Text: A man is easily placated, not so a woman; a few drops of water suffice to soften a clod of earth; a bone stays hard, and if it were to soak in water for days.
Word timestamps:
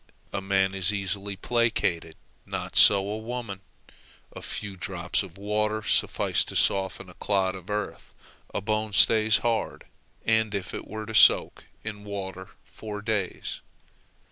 A 0.33 0.41
man 0.41 0.73
is 0.73 0.91
easily 0.91 1.35
placated, 1.35 2.15
not 2.43 2.75
so 2.75 3.07
a 3.07 3.19
woman; 3.19 3.59
a 4.35 4.41
few 4.41 4.75
drops 4.75 5.21
of 5.21 5.37
water 5.37 5.83
suffice 5.83 6.43
to 6.45 6.55
soften 6.55 7.07
a 7.07 7.13
clod 7.13 7.53
of 7.53 7.69
earth; 7.69 8.11
a 8.51 8.61
bone 8.61 8.93
stays 8.93 9.37
hard, 9.45 9.85
and 10.25 10.55
if 10.55 10.73
it 10.73 10.87
were 10.87 11.05
to 11.05 11.13
soak 11.13 11.65
in 11.83 12.03
water 12.03 12.49
for 12.63 13.03
days. 13.03 13.61